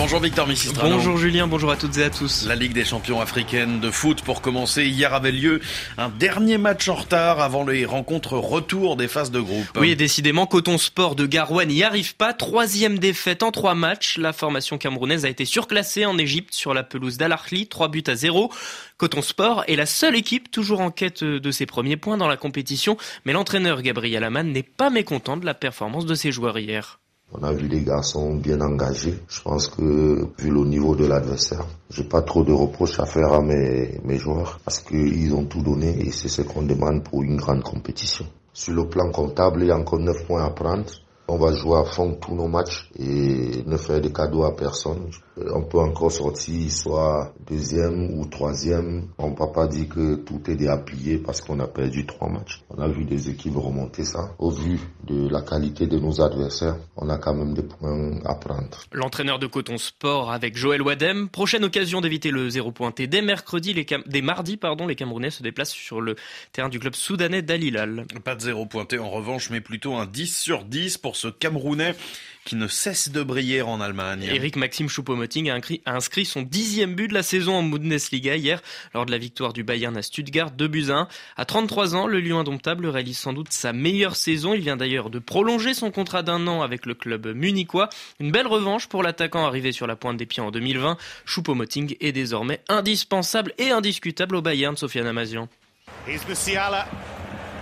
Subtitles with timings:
[0.00, 0.96] Bonjour Victor Missistrano.
[0.96, 2.46] Bonjour Julien, bonjour à toutes et à tous.
[2.46, 4.86] La Ligue des champions africaines de foot pour commencer.
[4.86, 5.60] Hier avait lieu
[5.98, 9.66] un dernier match en retard avant les rencontres retour des phases de groupe.
[9.78, 12.32] Oui, décidément, Coton Sport de Garoua n'y arrive pas.
[12.32, 14.16] Troisième défaite en trois matchs.
[14.16, 18.02] La formation camerounaise a été surclassée en Égypte sur la pelouse d'Al Ahly, trois buts
[18.06, 18.50] à zéro.
[18.96, 22.38] Coton Sport est la seule équipe toujours en quête de ses premiers points dans la
[22.38, 22.96] compétition,
[23.26, 27.00] mais l'entraîneur Gabriel Aman n'est pas mécontent de la performance de ses joueurs hier.
[27.32, 29.14] On a vu des garçons bien engagés.
[29.28, 33.32] Je pense que vu le niveau de l'adversaire, j'ai pas trop de reproches à faire
[33.32, 37.22] à mes, mes joueurs parce qu'ils ont tout donné et c'est ce qu'on demande pour
[37.22, 38.26] une grande compétition.
[38.52, 40.86] Sur le plan comptable, il y a encore 9 points à prendre.
[41.32, 45.10] On va jouer à fond tous nos matchs et ne faire de cadeaux à personne.
[45.54, 49.04] On peut encore sortir soit deuxième ou troisième.
[49.16, 52.64] On ne peut pas dire que tout est déappuyé parce qu'on a perdu trois matchs.
[52.68, 54.34] On a vu des équipes remonter ça.
[54.40, 58.34] Au vu de la qualité de nos adversaires, on a quand même des points à
[58.34, 58.78] prendre.
[58.92, 61.28] L'entraîneur de Coton Sport avec Joël Wadem.
[61.28, 63.06] Prochaine occasion d'éviter le zéro pointé.
[63.06, 64.02] Dès mercredi, les Cam...
[64.06, 66.14] dès mardi, pardon, les Camerounais se déplacent sur le
[66.52, 68.04] terrain du club soudanais d'Alilal.
[68.24, 71.96] Pas de zéro pointé en revanche, mais plutôt un 10 sur 10 pour ce Camerounais
[72.44, 74.28] qui ne cesse de briller en Allemagne.
[74.30, 78.62] Eric Maxime Choupo-Moting a inscrit son dixième but de la saison en Bundesliga hier
[78.94, 81.08] lors de la victoire du Bayern à Stuttgart 2 buts à 1.
[81.36, 84.54] À 33 ans, le Lion indomptable réalise sans doute sa meilleure saison.
[84.54, 87.88] Il vient d'ailleurs de prolonger son contrat d'un an avec le club munichois.
[88.18, 90.96] Une belle revanche pour l'attaquant arrivé sur la pointe des pieds en 2020.
[91.26, 95.48] Choupo-Moting est désormais indispensable et indiscutable au Bayern, Sofiane Amazian.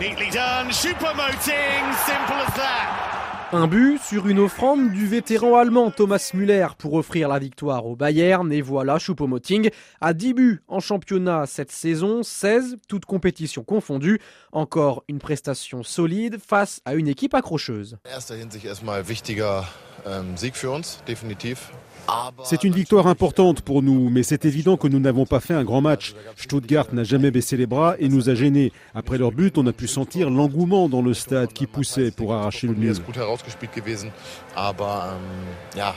[0.00, 0.72] Neatly done.
[0.72, 3.13] Choupo-Moting, simple as that.
[3.56, 7.94] Un but sur une offrande du vétéran allemand Thomas Müller pour offrir la victoire au
[7.94, 8.52] Bayern.
[8.52, 14.18] Et voilà, Choupo-Moting a 10 buts en championnat cette saison, 16, toutes compétitions confondues.
[14.50, 17.96] Encore une prestation solide face à une équipe accrocheuse.
[22.44, 25.64] C'est une victoire importante pour nous, mais c'est évident que nous n'avons pas fait un
[25.64, 26.14] grand match.
[26.36, 28.72] Stuttgart n'a jamais baissé les bras et nous a gênés.
[28.94, 32.66] Après leur but, on a pu sentir l'engouement dans le stade qui poussait pour arracher
[32.66, 32.96] le nul.
[33.44, 34.12] ausgespielt gewesen.
[34.54, 35.94] Aber ähm, ja,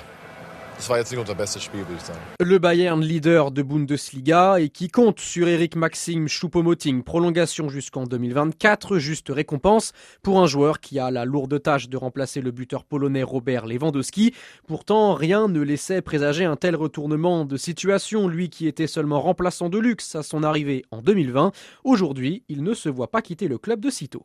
[2.40, 7.02] Le Bayern leader de Bundesliga et qui compte sur Eric Maxime Choupo-Moting.
[7.02, 12.42] Prolongation jusqu'en 2024, juste récompense pour un joueur qui a la lourde tâche de remplacer
[12.42, 14.36] le buteur polonais Robert Lewandowski.
[14.68, 18.28] Pourtant, rien ne laissait présager un tel retournement de situation.
[18.28, 21.54] Lui qui était seulement remplaçant de luxe à son arrivée en 2020,
[21.86, 24.24] aujourd'hui, il ne se voit pas quitter le club de sitôt.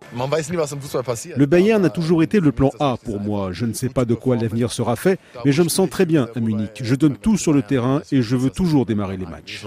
[1.35, 3.53] Le Bayern a toujours été le plan A pour moi.
[3.53, 6.29] Je ne sais pas de quoi l'avenir sera fait, mais je me sens très bien
[6.43, 6.81] Munich.
[6.83, 9.63] Je donne tout sur le terrain et je veux toujours démarrer les matchs.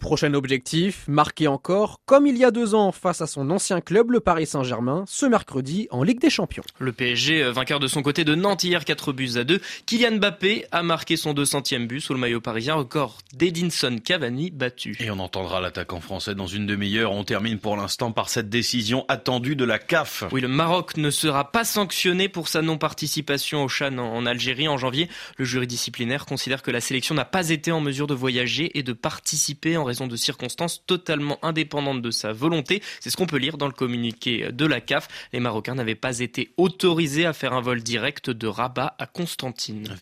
[0.00, 4.10] Prochain objectif, marquer encore, comme il y a deux ans face à son ancien club,
[4.10, 6.62] le Paris Saint-Germain, ce mercredi en Ligue des Champions.
[6.78, 9.60] Le PSG, euh, vainqueur de son côté de Nantes hier, 4 buts à 2.
[9.86, 14.96] Kylian Mbappé a marqué son 200e but sous le maillot parisien, record d'Edinson Cavani battu.
[15.00, 17.12] Et on entendra l'attaquant français dans une demi-heure.
[17.12, 20.24] On termine pour l'instant par cette décision attendue de la CAF.
[20.32, 24.76] Oui, le Maroc ne sera pas sanctionné pour sa non-participation au Chan en Algérie en
[24.76, 25.08] janvier.
[25.36, 28.82] Le jury disciplinaire considère que la sélection n'a pas été en mesure de voyager et
[28.82, 32.82] de participer en raison de circonstances totalement indépendantes de sa volonté.
[33.00, 35.08] C'est ce qu'on peut lire dans le communiqué de la CAF.
[35.32, 39.96] Les Marocains n'avaient pas été autorisés à faire un vol direct de Rabat à Constantine.